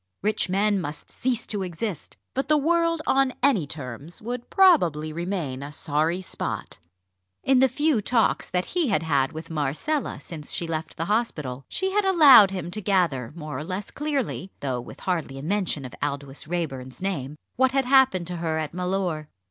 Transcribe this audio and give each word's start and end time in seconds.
Rich 0.23 0.49
men 0.49 0.81
must 0.81 1.11
cease 1.11 1.45
to 1.45 1.61
exist; 1.61 2.17
but 2.33 2.47
the 2.47 2.57
world 2.57 3.03
on 3.05 3.33
any 3.43 3.67
terms 3.67 4.19
would 4.19 4.49
probably 4.49 5.13
remain 5.13 5.61
a 5.61 5.71
sorry 5.71 6.21
spot. 6.23 6.79
In 7.43 7.59
the 7.59 7.67
few 7.69 8.01
talks 8.01 8.49
that 8.49 8.65
he 8.73 8.87
had 8.87 9.03
had 9.03 9.31
with 9.31 9.51
Marcella 9.51 10.19
since 10.19 10.51
she 10.51 10.65
left 10.65 10.97
the 10.97 11.05
hospital, 11.05 11.65
she 11.69 11.91
had 11.91 12.03
allowed 12.03 12.49
him 12.49 12.71
to 12.71 12.81
gather 12.81 13.31
more 13.35 13.59
or 13.59 13.63
less 13.63 13.91
clearly 13.91 14.49
though 14.61 14.81
with 14.81 15.01
hardly 15.01 15.37
a 15.37 15.43
mention 15.43 15.85
of 15.85 15.93
Aldous 16.01 16.47
Raeburn's 16.47 16.99
name 17.03 17.35
what 17.55 17.73
had 17.73 17.85
happened 17.85 18.25
to 18.25 18.37
her 18.37 18.57
at 18.57 18.73
Mellor. 18.73 19.29